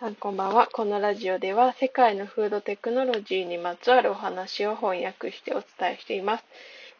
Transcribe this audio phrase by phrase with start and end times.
[0.00, 0.66] さんこんばんは。
[0.72, 6.44] このラジオでは世界のフードテクノロジーにまつわるお話を翻訳してお伝えしています。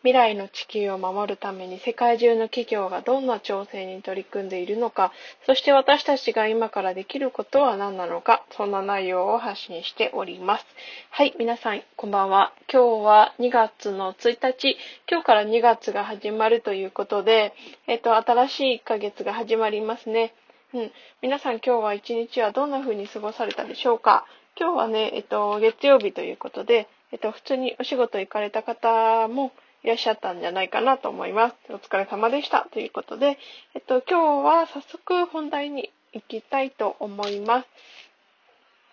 [0.00, 5.12] 未来の地球を守るために世界中の企業がどんな挑戦に取り組んでいるのか、
[5.46, 10.66] そして私たちが今からできることは何なのか、そんな内容を発信しております。
[11.10, 12.52] はい、皆さんこんばんは。
[12.68, 14.76] 今日は2月の1日、
[15.08, 17.54] 今日から2月が始まるということで、
[17.86, 20.34] えっと、新しい1ヶ月が始まりますね。
[20.72, 20.92] うん。
[21.20, 24.24] 皆さん今日は一日はどんな風に過ごされたでしょうか？
[24.56, 29.52] 今日はね、えっと、月曜日ということで、えっと、普通にお仕事行かれた方も
[29.82, 31.54] いらっしゃったんじゃないかなと思います。
[31.70, 32.68] お疲れ様でした。
[32.70, 33.38] ということで、
[33.74, 37.68] えっと、今日は早速本題に行きたいと思います。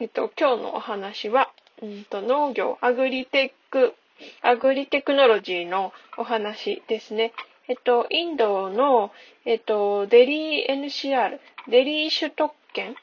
[0.00, 1.50] えっと、今日のお話は、
[1.82, 3.94] うんと、農業、アグリテック、
[4.42, 7.32] アグリテクノロジーのお話ですね。
[7.70, 9.12] えっと、インドの、
[9.44, 11.38] えっと、デリー NCR、
[11.68, 12.96] デリー首都圏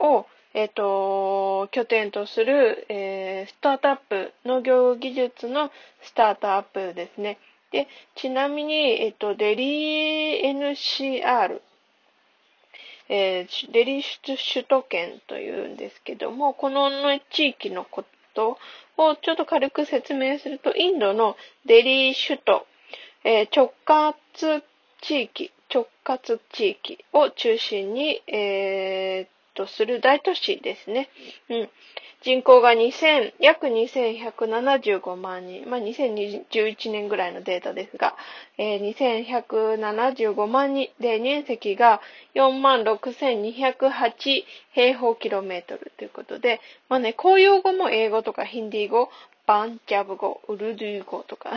[0.00, 0.24] を、
[0.54, 7.36] えっと、拠点とする、えー、スタートアップ、農業技術のスタートアップですね。
[7.70, 11.60] で、ちなみに、えっと、デリー NCR、
[13.10, 14.02] えー、デリー
[14.54, 16.88] 首都圏というんですけども、この
[17.30, 18.56] 地域のこと
[18.96, 21.36] をちょっと軽く説明すると、インドの
[21.66, 22.66] デリー首都
[23.24, 24.62] えー、直轄
[25.00, 31.08] 地域、直轄地域を中心に、えー、とする大都市ですね。
[31.48, 31.70] うん。
[32.22, 35.68] 人口が2000、約2175万人。
[35.68, 38.16] まあ、2011年ぐらいのデータですが、
[38.56, 42.00] えー、2175万人で面積が
[42.34, 49.10] 46,208平方キロメートルということで、まあね、公用語も英語とかヒンディー語、
[49.46, 51.50] バンジャブ語、ウルドゥー語とか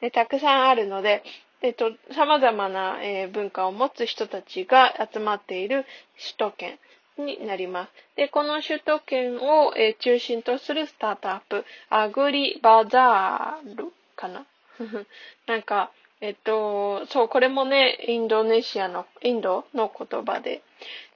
[0.00, 1.22] で、 たくさんあるので、
[1.62, 5.84] えっと、様々な、えー、文化を持つ人たちが集まっている
[6.18, 6.78] 首都圏
[7.18, 7.92] になります。
[8.16, 14.46] で、この首都圏を、えー、中心とするスタートアップ、アグリバザールかな？
[15.46, 15.90] なんか、
[16.20, 20.62] えっと、そう、これもね、インドネシアの、インドの言葉で、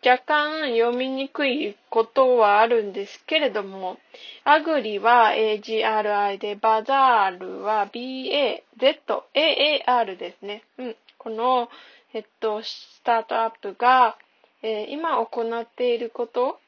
[0.05, 3.99] 若干読みにくいことはあるんですけれども、
[4.45, 10.63] アグリは AGRI で、バザールは BAZAAR ですね。
[10.79, 10.97] うん。
[11.19, 11.69] この、
[12.15, 14.17] えっと、スタートアップが、
[14.63, 16.59] えー、今行っていること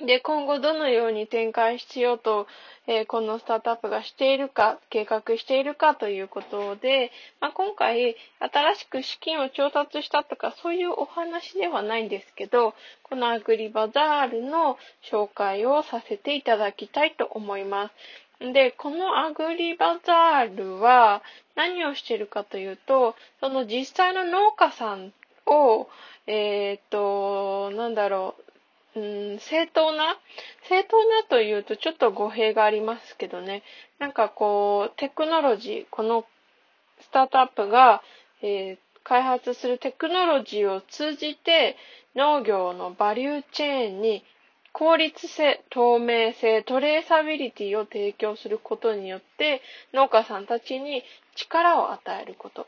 [0.00, 2.46] で、今後どのように展開しようと、
[2.86, 7.10] えー、このスタートアップがしているか、計画しているかということで、
[7.40, 14.78] まあ、今回、新しく資金を調達したとか、そういうお話ではないんですけど、このアグリバザールの
[15.10, 17.90] 紹介をさせていただきたいと思いま
[18.40, 18.52] す。
[18.52, 21.22] で、このアグリバザールは
[21.56, 25.12] 何をしているかというと、その実際の農家さん
[25.46, 25.88] を、
[26.28, 28.47] えっ、と、なんだろう、
[28.98, 30.18] うん、正当な？
[30.68, 33.62] 正当なというとちょっと語弊がありますけどね。
[33.98, 36.24] なんかこう、テクノロジー、この
[37.00, 38.02] スタートアップが、
[38.42, 41.76] えー、開発するテクノロジーを通じて
[42.14, 44.24] 農業のバリューチェーンに
[44.72, 51.02] 効率性、透明性、トレーサビリティを提供することによって農家さんたちに
[51.34, 52.66] 力を与えること。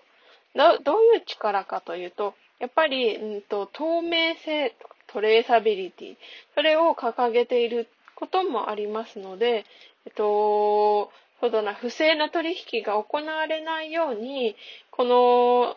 [0.54, 6.16] どういう力かというと、やっぱり、うんと、透明性とかトレーサビリティ、
[6.54, 9.64] それを掲げていることもありますので、
[10.06, 11.10] えっと、
[11.40, 14.56] そうだな、不正な取引が行われないように、
[14.90, 15.76] この、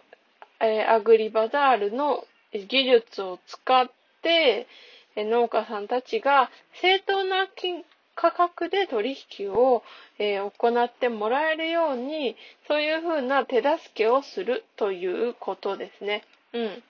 [0.60, 3.90] えー、アグリバザールの技術を使っ
[4.22, 4.68] て
[5.16, 6.50] え、農家さんたちが
[6.82, 7.84] 正当な金
[8.16, 9.84] 価格で取引を、
[10.20, 12.36] えー、行ってもらえるように、
[12.68, 16.24] そういうふうな手助けをするということですね。
[16.54, 16.84] うん。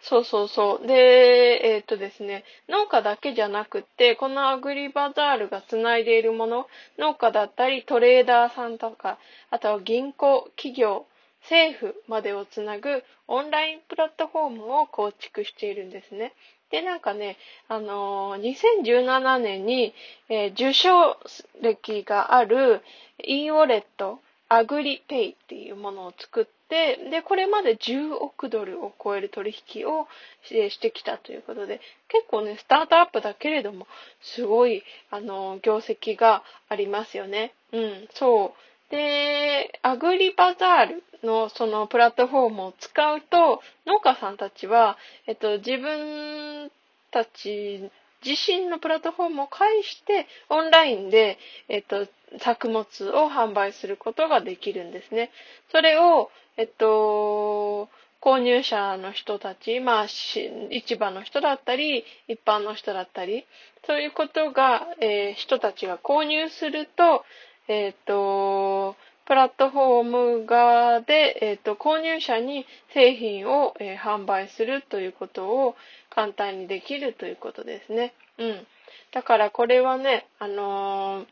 [0.00, 0.86] そうそうそう。
[0.86, 6.66] で、えっ、とですね、農家だけじゃなくって、このアグリバザールがつないでいるもの、
[6.98, 9.18] 農家だったり、トレーダーさんとか、
[9.50, 11.06] あとは銀行、企業、
[11.42, 16.34] 政府までをつなぐオンラインプラットフォームを構築しているんですね。
[16.70, 17.36] で、なんかね、
[17.68, 19.94] あのー、2017年に、
[20.28, 21.18] えー、受賞
[21.60, 22.82] 歴がある
[23.24, 30.08] e ウォレット、アグリペイっていうものを作って、で、これまで10億ドルを超える取引を
[30.42, 33.86] してきたということで、結構ね、スタートアップだけれども、
[34.22, 37.52] すごい、あの、業績がありますよね。
[37.72, 38.54] うん、そ
[38.90, 38.90] う。
[38.90, 44.96] で、アグリバザールのそのプラットフォームを使うと、農家さんたちは、
[45.26, 46.70] えっと、自分
[47.10, 47.90] たち
[48.24, 51.38] 自身のプラットフォームを介して、オンラインで、
[51.68, 52.06] えっと、
[52.40, 55.30] 作物を販売することができるんですね。
[55.70, 57.88] それを、えっと、
[58.20, 60.50] 購入者の人たち、まあ、市
[60.96, 63.44] 場の人だったり、一般の人だったり、
[63.84, 67.24] そういうことが、えー、人たちが購入すると、
[67.68, 68.96] えっ、と、
[69.26, 75.76] プラットフォーム側で、えっ、と、購入者に製品を、え、販売するということを
[76.10, 78.14] 簡単にできるということですね。
[78.38, 78.66] うん。
[79.12, 81.26] だからこれはね、あのー、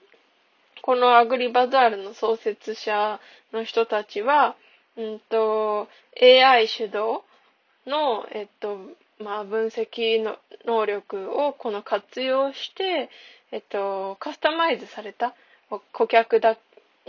[0.83, 3.21] このアグリバザールの創設者
[3.53, 4.57] の人たちは、
[4.97, 5.89] うんと、
[6.21, 7.23] AI 主導
[7.87, 8.79] の、えっと、
[9.19, 13.11] まあ、分析の能力をこの活用して、
[13.53, 15.35] えっと、カスタマイズされた
[15.93, 16.57] 顧客だ、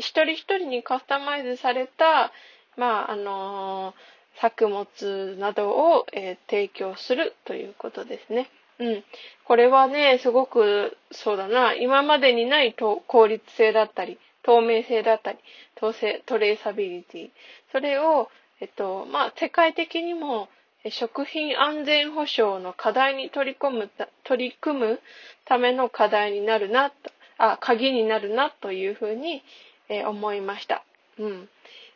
[0.01, 2.31] 一人一人にカスタマイズされた、
[2.77, 3.93] まあ、あの
[4.39, 8.49] 作物などを、えー、提供するということですね。
[8.79, 9.03] うん。
[9.45, 15.37] これはね、すごく、そうだな、今までにない効率性だったり、透明性だったり、
[15.75, 15.91] ト
[16.37, 17.29] レーサビリティ。
[17.71, 20.49] それを、えっと、まあ、世界的にも、
[20.89, 23.89] 食品安全保障の課題に取り込む、
[24.23, 24.99] 取り組む
[25.45, 26.91] ための課題になるな、
[27.37, 29.43] あ、鍵になるなというふうに、
[29.91, 30.83] えー、思いました。
[31.19, 31.49] うん。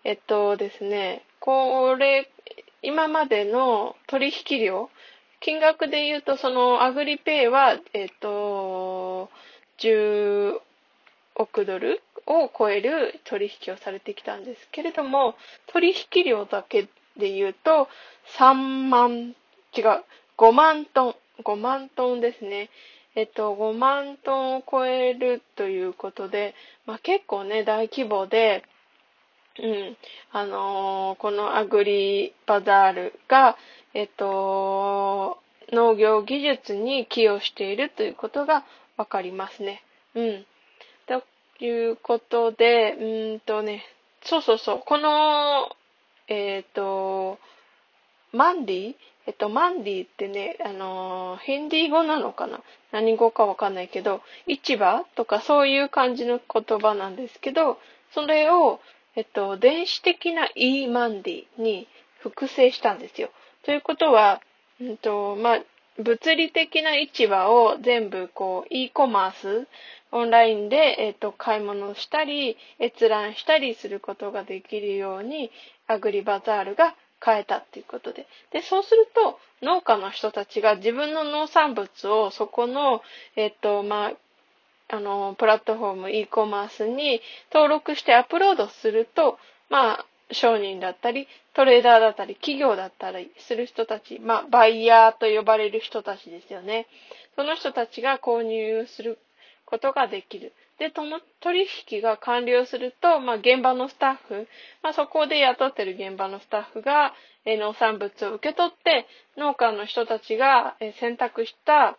[0.03, 2.29] えっとですね、これ、
[2.81, 4.89] 今までの取引量、
[5.39, 9.29] 金額で言うと、そのアグリペイは、えっと、
[9.79, 10.59] 10
[11.35, 15.35] 億ドルを超える取引をされてきたんですけれども、
[15.67, 17.87] 取引量だけで言うと、
[18.37, 18.53] 3
[18.89, 19.35] 万、
[19.75, 20.03] 違う、
[20.37, 22.69] 5万トン、5万トンですね。
[23.15, 26.53] えっと、5万トンを超えるということで、
[26.85, 28.63] まあ、結構ね、大規模で、
[29.57, 29.97] うん、
[30.31, 33.57] あのー、このアグリバザールが、
[33.93, 35.39] えっと、
[35.71, 38.65] 農業技術に寄与しているということが
[38.97, 39.81] わかりますね。
[40.13, 40.45] うん。
[41.07, 41.23] と
[41.63, 43.83] いうことで、うんとね、
[44.23, 45.69] そうそうそう、この、
[46.27, 47.39] えっ、と、
[48.33, 48.95] マンディ
[49.27, 52.61] えっと、マンディってね、あのヒンディー語なのかな？
[52.91, 57.79] 何語かわかんないけど、市場とかそういう感じの言葉なんですけど、
[58.13, 58.79] それを、
[59.15, 61.87] えっと、電子的な e マンディに
[62.19, 63.29] 複製したんですよ。
[63.63, 64.41] ということは、
[64.79, 65.61] うんと、まあ、
[65.97, 69.67] 物理的な市場を全部こう、e コマース、
[70.11, 75.51] オンラインで、えっ、と、買い物したり、閲覧したりすることができるように、
[75.87, 78.27] アグリバザールが変えたっていうことで。
[78.51, 83.01] で、そうすると、農家の人たちが自分の農産物をそこの、
[83.35, 87.21] えっと、まあ、あの、プラットフォーム、e コマースに
[87.51, 89.39] 登録してアップロードすると、
[89.69, 96.87] まあ、商人だったり、トレーダーだったり、企業だったりする人たち、まあ、バイヤーと呼ばれる人たちですよね。
[97.35, 99.19] その人たちが購入する
[99.65, 100.53] ことができる。
[100.79, 104.47] で、との取引が完了すると、まあ、現場のスタッフ、
[104.83, 107.13] まあ、そこで雇ってる現場のスタッフが、
[107.45, 109.07] え農産物を受け取って、
[109.37, 111.97] 農家の人たちが、え選択した、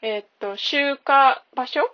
[0.00, 0.98] えー、っと、集荷
[1.54, 1.90] 場所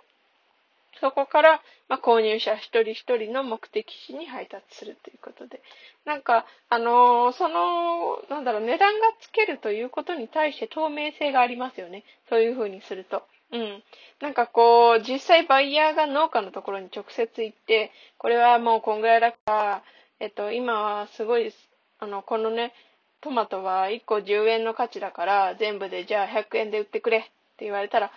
[0.99, 5.61] そこから、まあ、購入者一人一人の目的地に配達するということで。
[6.05, 12.03] なんか、あのー、その、なんだろう、値段がつけるということに対して透明性がありますよね。
[12.29, 13.23] そういうふうにすると。
[13.51, 13.83] うん。
[14.21, 19.83] なんかこう、実際バイヤーが農家のところに直接行って、これはもうこんぐらいだから、
[20.19, 21.51] えっと、今はすごい、
[21.99, 22.73] あの、このね、
[23.19, 27.21] トマトは1個10円の価値だから、全部でじゃあ100円で売ってくれっ
[27.57, 28.11] て言われたら、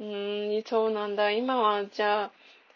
[0.00, 1.30] うーん、そうなんだ。
[1.30, 2.30] 今はじゃあ、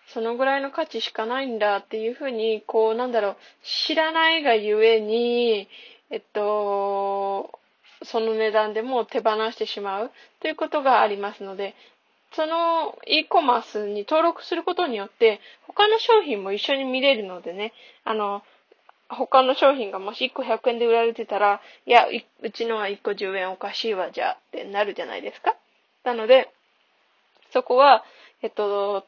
[0.08, 5.68] そのぐらいの価値しかないんだっていうふうに、こう、なんだろう、知らないがゆえに、
[6.10, 7.58] えっと、
[8.04, 11.74] その値段でも手放してしまうということがありますので、
[12.36, 17.72] その e コマースに登録することによって、他の商品も一緒に見れるのでね、
[18.04, 18.42] あの、
[19.08, 22.06] 他の商品がもし1個100円で売られてたら、いや、
[22.42, 25.56] うちのは1個10円おかしいわ、じゃあってなるじゃないですか。
[26.04, 26.52] なので、
[27.52, 28.04] そこは、
[28.42, 29.06] えっと、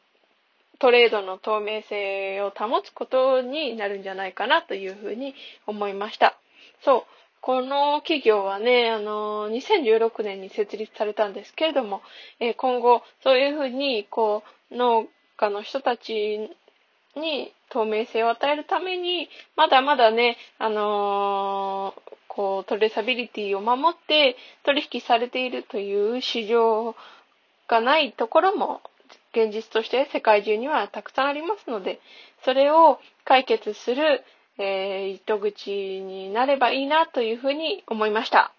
[0.79, 5.35] トレードの透明性を保つことになるんじゃないかなというふうに
[5.67, 6.35] 思いました。
[6.81, 7.03] そう。
[7.41, 12.01] この企業はね、あの、2016年に設立されたんですけれども、
[12.39, 16.49] え今後、そういうふうに、こう、農家の人たち
[17.15, 26.95] に透明性を与えるために、まだまだね、あのー、こう、トレーサビリティを守って取引されているという市場
[27.67, 28.81] がないところも
[29.33, 31.99] 現実として世界中にはたくさんありますので、
[32.43, 34.23] それを解決する
[34.59, 38.51] えー、糸口になればいいなというふうに思いました。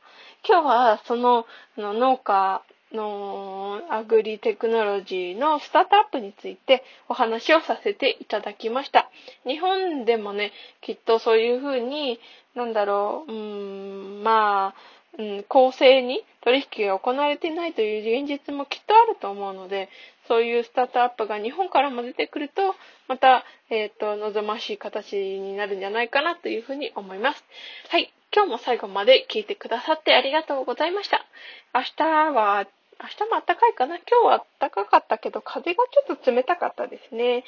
[0.48, 9.10] 今日はそのの農家のアグリテクノロジーのスタートアップについてお話をさせていただきました。
[9.46, 12.18] 日本でもね、きっとそういうふうに、
[12.54, 14.74] なんだろう、うん、まあ、
[15.18, 19.88] うん、公正に取引が行われていないという現実もきっとあると思うので、
[20.30, 22.76] そういうスタートアップが日本からも出てくると、
[23.08, 27.44] また、えっ、ー、と、望ましい形になるんじゃないかなというふうに思います。
[27.88, 28.12] はい。
[28.32, 31.26] 今日も最後まで聞いてくださってありがとうございました。
[31.74, 32.64] 明日は、
[33.02, 33.96] 明日も暖かいかな？
[33.96, 37.42] 今日は暖かかったけど、風がちょっと冷たかったですね。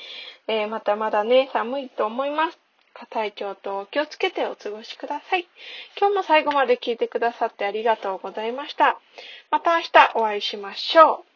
[0.48, 2.58] えー、またまだね、寒いと思います。
[3.10, 5.46] 体調と気をつけてお過ごしください。
[6.00, 8.98] 今日も最後まで聞いてくださってありがとうございました。
[9.52, 11.31] また明日お会いしましょう。